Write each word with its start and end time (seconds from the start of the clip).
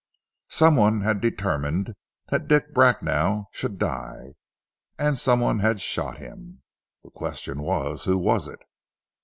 Some 0.49 0.77
one 0.77 1.01
had 1.01 1.21
determined 1.21 1.93
that 2.29 2.47
Dick 2.47 2.73
Bracknell 2.73 3.49
should 3.51 3.77
die, 3.77 4.33
and 4.97 5.15
some 5.15 5.41
one 5.41 5.59
had 5.59 5.79
shot 5.79 6.17
him. 6.17 6.63
The 7.03 7.11
question 7.11 7.61
was 7.61 8.05
who 8.05 8.17
was 8.17 8.47
it? 8.47 8.61